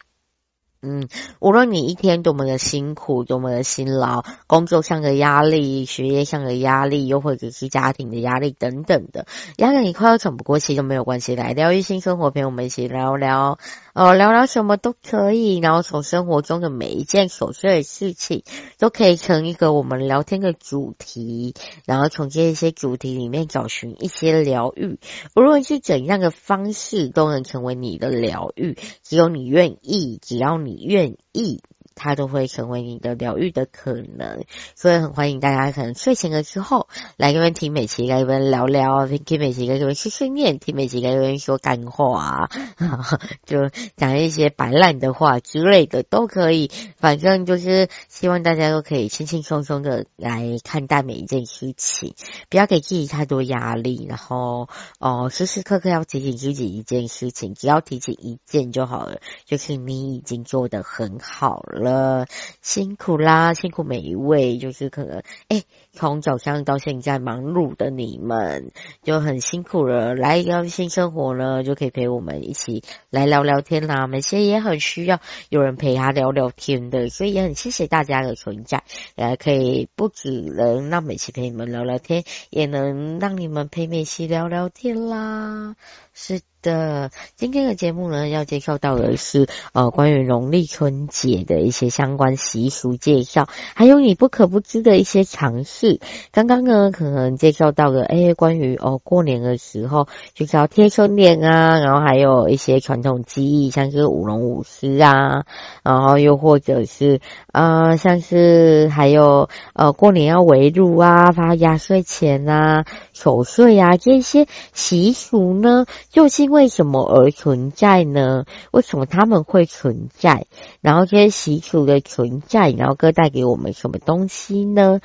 [0.81, 1.07] 嗯，
[1.39, 9.25] 无论你一天多么的辛苦，多么的辛劳，工作上的压力、学业上的压力，又或者是家庭的压力等等的，
[9.57, 13.57] 压得你快要喘不过气都没有关系，来疗愈性生活，陪我们一起聊聊。
[13.93, 18.43] 哦，聊聊什么都可以，然后从生活中的每一件琐碎的事情，
[18.77, 24.99] 都可以成一个我们聊天的主题，然后从这些主题里面找寻一些疗愈，
[25.35, 28.77] 无论是怎样的方式，都能成为你的疗愈。
[29.01, 31.61] 只有你愿意，只要你你愿意。
[31.97, 42.49] 它都会成为你的疗愈的可能，所以很欢迎大家可能睡前了之后来这边听美琪，来这边聊聊，听美琪在这边碎碎念，听美琪在这边说干话，
[43.45, 52.13] 就讲一些白烂的话之类的都可以，反正就是希望大家都可以轻轻松松的来看待每一件事情，
[52.49, 61.86] 不要给自己太多压力，然后哦时时刻刻要提醒自己一件事情，只要提醒一件就好了，就是你已经做得很好了。
[61.87, 62.25] 呃，
[62.61, 68.71] 辛苦啦，辛苦每一位，就是可能，哎，从早上到现在忙碌的你们，
[69.03, 70.13] 就很辛苦了。
[70.13, 74.05] 来一个新生活呢，就可以陪我们一起来聊聊天啦。
[74.05, 78.83] 美琪也很需要有人陪他聊聊天的，所以也很谢谢大家的存在，
[79.15, 85.77] 也可以不只能让美琪陪你们聊聊天，也能让你们陪美琪聊聊天啦。
[86.13, 96.01] 是的，今天的节目呢，要介绍到的是呃，关于农历春节的一些相关习俗介绍，还有你不可不知的一些常识。
[96.33, 105.45] 刚刚呢，可能介绍到了，哎，关于哦，过年的时候就是要贴春联啊，然后还有一些传统技艺，像是舞龙舞狮啊，
[105.83, 107.21] 然后又或者是
[107.53, 115.85] 呃，像是还有呃，过年要围炉啊，发压岁钱啊，守岁啊，这些习俗呢。
[116.09, 118.45] 就是因为为什么而存在呢？
[118.71, 120.47] 为什么他们会存在？
[120.81, 124.99] 然后这些习俗的存在，然后各带给我们什么东西呢？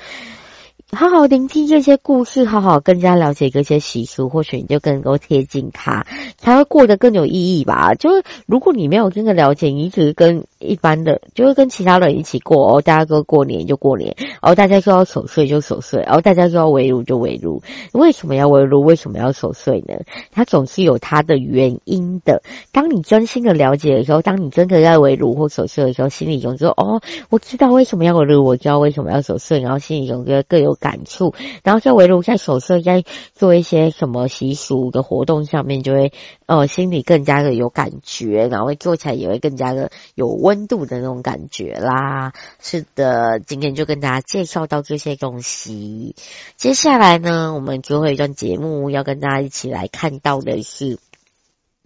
[0.94, 6.06] 好好聆听这些故事，好好更加了解这些习俗，或许你就更能够贴近它，
[6.38, 7.92] 才会过得更有意义吧。
[7.92, 17.62] 就是如果你没有真的了解，你只是跟一般的，就会跟其他人一起过哦，大家说过年就过年，哦，大家说要守岁就守岁，哦，大家说要围炉就围炉。
[17.92, 18.82] 为什么要围炉？
[18.82, 20.00] 为什么要守岁呢？
[20.32, 22.42] 它总是有它的原因的。
[22.72, 30.76] 当你真心的了解的时候，当你真的在围炉或守岁的时候，心里中就说哦，我知道为什么要围炉，我知道为什么要守岁，然后心里中觉得更有。
[30.82, 36.12] 感触，然后在围炉在守岁，在做一些什么习俗的活动上面，就会
[36.46, 42.34] 呃心里更加的有感觉，然后会做起来也会更加的有味温度的那种感觉啦。
[42.60, 46.14] 是的，今天就跟大家介绍到这些东西。
[46.56, 50.98] 接下来呢，我们最后一段节目要跟大家一起来看到的是。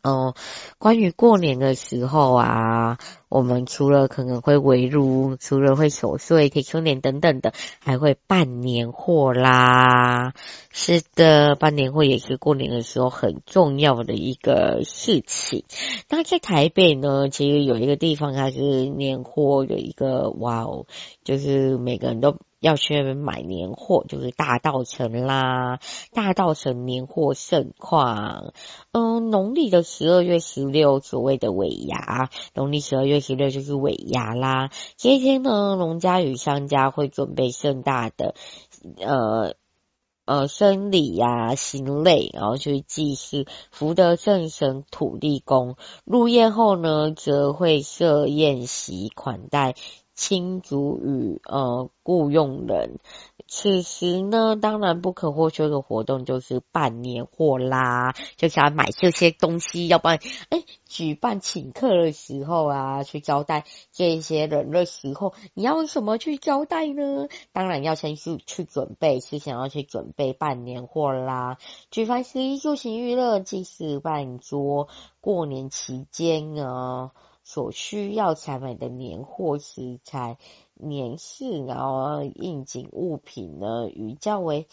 [0.06, 0.34] 哦，
[0.78, 10.32] 关于过年的时候啊，我们除了可能会围炉，除了会守岁、贴春联等等的，还会办年货啦。
[10.70, 15.64] 是的，办年货也是过年的时候很重要的一个事情。
[16.09, 20.86] 那在台北呢，其实有一个地方，它是年货的一个哇哦，
[21.24, 22.36] 就是每个人都。
[22.66, 25.78] 要去那边买年货，就是大稻城啦，
[26.12, 28.52] 大稻城年货盛况。
[28.90, 34.70] 嗯，农历的十二月十六，所谓的尾牙，农历十二月十六就是尾牙啦。
[34.96, 38.34] 这一天呢，农家与商家会准备盛大的，
[38.98, 39.54] 呃
[40.24, 45.76] 呃，生礼呀、行礼，然后去祭祀福德正神土地公。
[46.04, 49.76] 入夜后呢，则会设宴席款待。
[50.16, 52.98] 亲族与呃雇佣人。
[53.48, 60.18] 此时呢，当然不可或缺的活动就是办年货啦，就是要买这些东西，要不然，
[60.50, 67.28] 哎，举办请客的时候啊，去招待这些人的时候，你要什么去招待呢？
[67.52, 71.58] 当然要先去去准备，是想要去准备办年货啦。
[71.92, 74.88] 举凡食衣住行娱乐，即是办桌，
[75.20, 77.12] 过年期间啊，
[77.47, 80.36] 所需要采买的年货食材。
[80.78, 84.66] 年饰，然后应景物品呢，与较为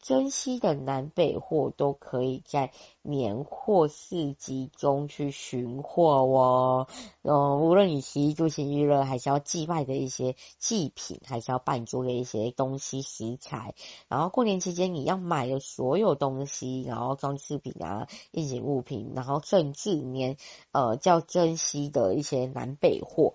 [0.00, 2.70] 珍稀的南北货都可以在
[3.02, 6.86] 年货市集中去寻货哦。
[7.22, 13.74] 嗯，无论你食衣住行娱乐，还是要祭拜的一些祭品，还是要办桌的一些东西食材，
[14.08, 20.36] 然后过年期间你要买的所有东西，然后装饰品啊、应景物品，然后甚至连
[20.72, 23.34] 呃较珍稀的一些南北货。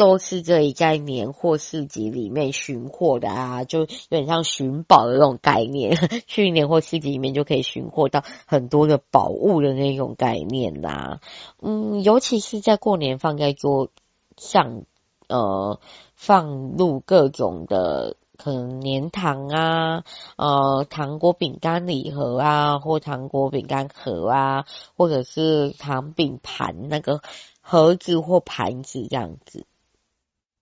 [0.00, 5.94] 都是这一在年货市集里面寻获的啊，就有点像寻宝的那种概念。
[6.26, 11.20] 去年货市集里面就可以寻获到很多的宝物的那种概念啦。
[11.60, 13.90] 嗯，尤其是在过年放在桌
[14.38, 14.84] 上，
[15.28, 15.78] 呃，
[16.14, 20.04] 放入各种的可能年糖啊，
[20.36, 24.64] 呃，糖果饼干礼盒啊，或糖果饼干盒啊，
[24.96, 27.20] 或者是糖饼盘那个
[27.60, 29.66] 盒子或盘子这样子。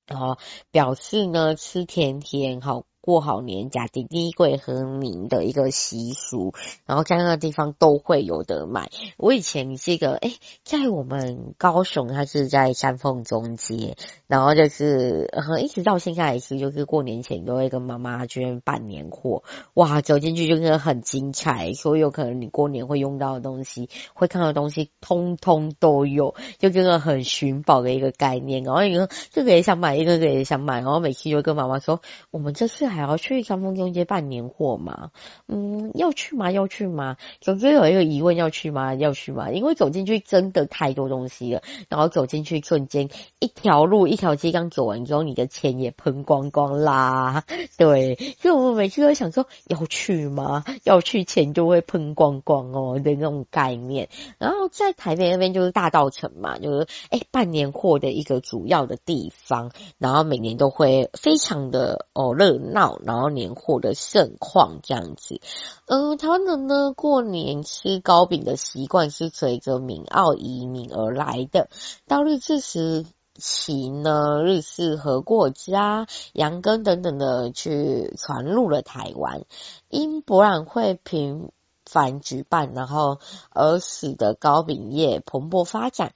[0.08, 0.38] 哦
[0.70, 2.84] 表示呢，吃甜甜好。
[3.00, 6.52] 过好年，甲丁第一贵和名的一个习俗，
[6.84, 8.90] 然后在那个地方都会有得买。
[9.16, 13.96] 我以前这个，哎，在我们高雄，它是在三凤中街，
[14.26, 19.42] 然后就是，呃，一直到现在也是，就是过年前都会跟妈妈去办年货。
[19.72, 28.64] 哇，走进去就是很精彩，所以有可能你过年会用到的东西，会看到的东西，通通都有，就真的很寻宝的一个概念。
[28.64, 32.97] 然后你说这个也想买，一个个也想买，然后每次就跟妈妈说，我们这次还。
[32.98, 35.10] 还要去三丰中街办年货吗？
[35.46, 36.50] 嗯，要去吗？
[36.50, 37.16] 要去吗？
[37.40, 38.94] 总之有一个疑问，要去吗？
[38.94, 39.50] 要去吗？
[39.50, 47.44] 因为走进去真的太多东西了，然后走进去瞬间，一条路一条街刚走完之后，你的钱也喷光光啦。
[47.76, 50.64] 对，所以我们每次都想说，要去吗？
[50.84, 54.08] 要去钱就会喷光光哦的那种概念。
[54.38, 62.77] 然后在台北那边就是大稻城嘛，就是哎办年货的一个主要的地方，然后每年都会非常的哦热闹。
[63.04, 65.40] 然后年货的盛况这样子，
[65.86, 71.68] 嗯、呃，台湾人呢过年吃糕饼的习惯是随着闽澳移民而来的。
[72.06, 73.04] 到日治时
[73.34, 79.44] 期呢，日式和过家、羊羹等等的去传入了台湾，
[79.88, 81.50] 因博览会频
[81.84, 83.18] 繁举办，然后
[83.50, 86.12] 而使得糕饼业蓬勃发展。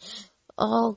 [0.57, 0.97] 哦。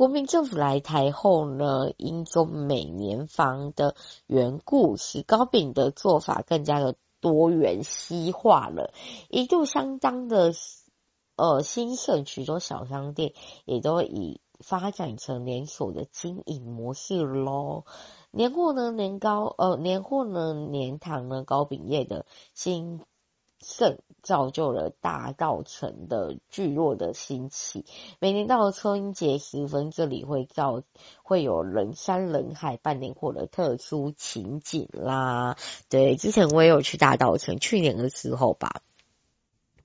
[0.00, 3.94] 国民政府来台后呢，因中美联防的
[4.26, 8.94] 缘故，使糕饼的做法更加的多元西化了，
[9.28, 10.54] 一度相当的
[11.36, 13.34] 呃兴盛，许多小商店
[13.66, 17.84] 也都已发展成连锁的经营模式喽。
[18.30, 22.24] 年货呢，年糕呃年货呢，年糖呢，糕饼业的
[22.54, 23.02] 新
[23.60, 27.84] 盛造就了大道城的聚落的兴起。
[28.18, 30.82] 每年到了春节时分，这里会造
[31.22, 35.56] 会有人山人海办年货的特殊情景啦。
[35.88, 38.82] 对，之前我也有去大道城，去年的时候吧。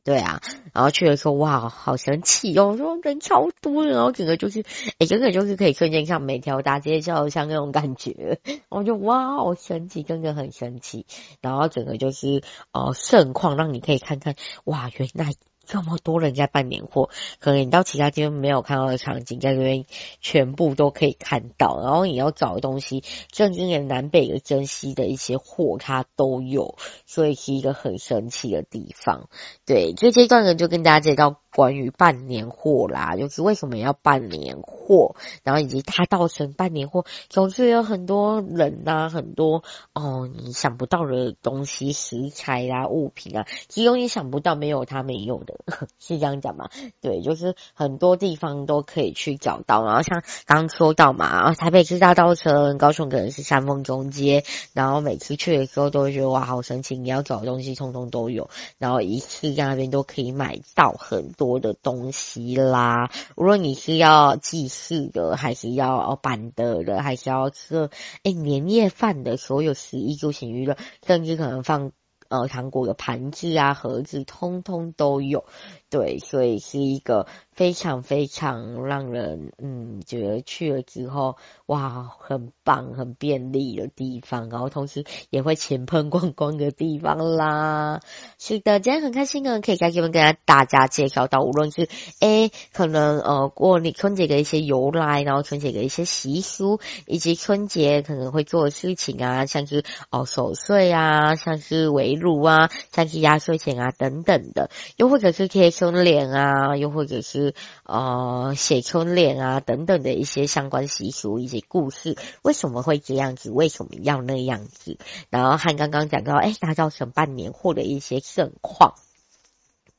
[0.06, 0.40] 对啊，
[0.72, 2.78] 然后去了说，哇，好神奇哦！
[2.78, 4.64] 说人超多，然后整个就是，
[5.00, 8.40] 哎，整个就是可以瞬间像每条大街小巷那种感觉，
[8.70, 11.08] 我就哇，好神奇，真的很神奇。
[11.42, 15.34] 然后整个就是，呃，盛况，让你可以看看，哇，原来。
[15.66, 17.10] 这么多人在办年货，
[17.40, 19.86] 可能你到其他地方没有看到的场景，在这边
[20.22, 21.82] 全部都可以看到。
[21.82, 23.04] 然后你要找的东西，
[23.34, 29.28] 甚至连南北的珍稀的一些货，它都有，所以是一个很神奇的地方。
[29.66, 39.64] 对，这一段呢，就跟大家介绍关于办年货啦，就是为什么要办年货，然后以及大稻埕办年货，总是有很多人呐、很多
[39.94, 45.55] 哦，你想不到的东西、食材啊、物品啊，只有你想不到，没有他没有的。
[46.00, 46.70] 是这样讲吗？
[47.02, 49.84] 对，就是很多地方都可以去找到。
[49.86, 54.44] 然后像刚说到嘛，台北是大稻埕，高雄可能是三凤中街。
[54.74, 56.98] 然后每次去的时候都会觉得哇，好神奇！
[56.98, 58.50] 你要找的东西通通都有。
[58.78, 63.10] 然后一次在那边都可以买到很多的东西啦。
[63.36, 67.90] 无论你是要祭祀的，还是要办的的，还是要吃
[68.24, 71.92] 哎年夜饭的，所有食衣住行娱乐，甚至可能放。
[72.36, 75.46] 呃，糖果的盘子啊、盒子，通通都有，
[75.90, 81.38] 对，所以是一个非常非常让人嗯觉得去了之后
[81.68, 88.02] 哇很棒很便利的地方，然后同时也会前喷光光的地方啦。
[88.38, 91.88] 是的，今天很开心呢，可以跟你们跟大家介绍到，无论是
[92.20, 107.45] 诶可能呃过年春节的一些由来，然后春节的一些习俗，以及春节可能会做的事情啊，像是哦守岁啊，像是围炉啊，像是压岁钱啊等等的，又或者是贴春联啊，又或者是。
[107.84, 113.52] 呃，写春联啊，等等的一些相关习俗以及故事，为什么会这样子？
[113.52, 114.98] 为什么要那样子？
[115.30, 118.96] 然后和刚刚讲到，哎、欸，大稻埕办年货的一些盛况。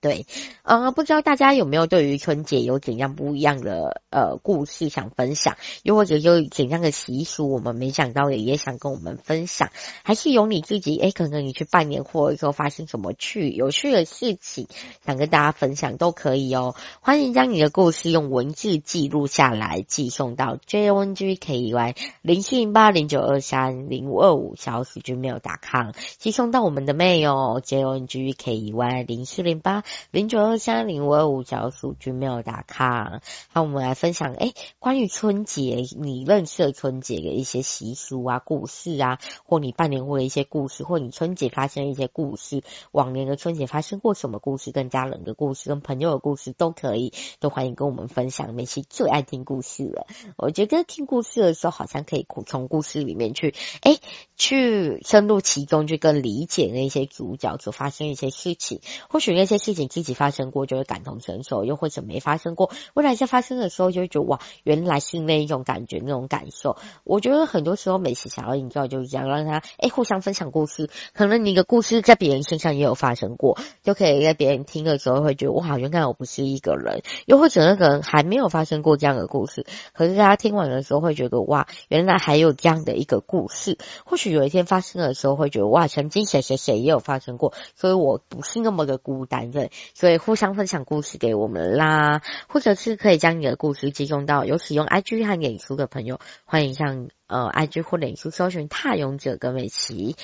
[0.00, 0.26] 对，
[0.62, 9.70] 呃，不知道大家有没有对于春节有怎样不一样的呃故事想分享，又或者有怎样的习俗我们没想到的也想跟我们分享，
[10.04, 14.68] 还是有你自己诶，可能你去拜年货的时候发生什么趣有趣的事情，
[15.04, 16.76] 想跟大家分享都可以哦。
[17.00, 29.82] 欢迎将你的故事用文字记录下来，寄送到 jongkey 零七零八零九二三零五二五小鼠 gmail.com，寄送到我们的 mail 哦，jongkey 零四零八。
[30.10, 33.18] 零九二三零五二五小鼠 gmail.com，
[33.52, 48.52] 好，我们来分享诶，关于春节你认识的春节的一些习俗啊、故事啊，或你半年货的一些故事，或你春节发生的一些故事，往年的春节发生过什么故事，跟家人的故事，跟朋友的故事都可以，都欢迎跟我们分享。
[48.52, 54.00] 美琪最爱听故事了，我觉得听故事的时候，好像可以从故事里面去诶，
[54.36, 59.75] 去深入其中，去更理解那些主角所发生一些事情，或许那些事。
[59.84, 66.78] 自己发生过就会感同身受，又或者没发生过，未来在发生的时候就会觉得哇，原来是那一种感觉，那种感受。
[67.04, 77.02] 我觉得很多时候美琪想要营造就是这样，让他诶互相分享故事，可能你的故事在别人身上也有发生过，就可以在别人听的时候会觉得哇，原来我不是一个人。
[77.26, 83.78] 又或者那个人还没有发生过这样的故事，可是大家听完的时候会觉得哇，原来还有这样的一个故事。
[84.04, 89.65] 或许有一天发生的时候会觉得哇，曾经谁谁谁也有发生过，所以我不是那么的孤单的。
[89.94, 100.16] 所以互相分享故事给我们啦，或者是可以将你的故事集中到有使用 IG 和脸书的朋友，欢迎向呃 IG 或脸书搜寻“踏勇者”跟美琪。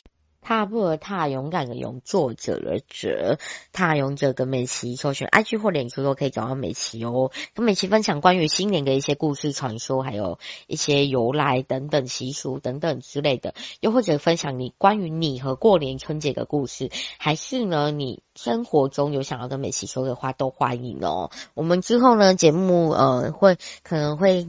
[0.42, 3.38] 踏步的踏，勇敢的勇，作者的者，
[3.72, 21.30] 踏勇者跟美琪搜寻 IG 或脸书都可以找到美琪哦，跟美琪分享关于新年的一些故事传说，还有一些由来等等习俗等等之类的，又或者分享你关于你和过年春节的故事，还是呢你生活中有想要跟美琪说的话，都欢迎哦。
[21.54, 24.48] 我们之后呢节目呃会可能会。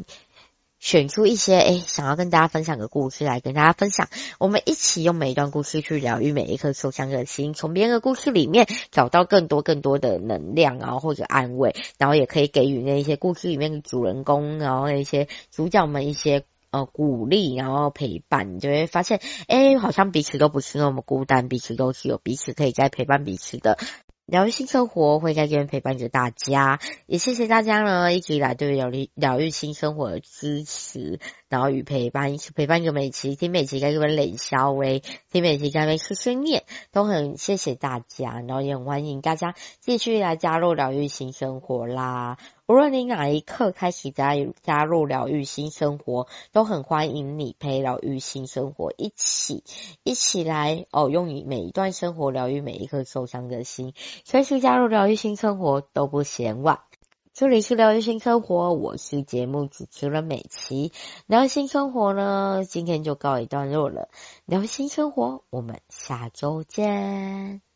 [0.83, 23.77] 选出一些诶想要跟大家分享的故事来跟大家分享，我们一起用每一段故事去疗愈每一颗受伤的心，从别人的故事里面找到更多更多的能量啊，或者安慰，然后也可以给予那一些故事里面的主人公，然后那些主角们一些呃鼓励，然后陪伴，你就会发现，诶好像彼此都不是那么孤单，彼此都是有彼此可以再陪伴彼此的。
[24.25, 31.19] 疗愈新生活会在这边陪伴着大家，也谢谢大家呢一直以来对疗愈疗愈新生活的支持，
[31.49, 36.63] 然后与陪伴，一起陪伴着美琪，听美琪在这边冷笑微，听美琪在那边碎碎念，
[36.93, 42.37] 都很谢谢大家，然后也很欢迎大家继续来加入疗愈新生活啦。
[42.65, 49.63] 无论你哪一刻开始加加入疗愈新生活，都很欢迎你陪疗愈新生活一起
[50.03, 53.93] 一起来哦，用你每一段生活疗愈每一颗受伤的心，
[54.23, 56.79] 随时加入疗愈新生活都不嫌晚。
[57.33, 60.91] 这里是疗愈新生活，我是节目主持人美琪。
[61.25, 64.07] 疗愈新生活呢，今天就告一段落了。
[64.45, 67.72] 疗愈新生活，我们下周见。